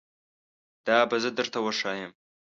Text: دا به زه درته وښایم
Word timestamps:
دا 0.87 0.99
به 1.09 1.17
زه 1.23 1.29
درته 1.37 1.59
وښایم 1.61 2.11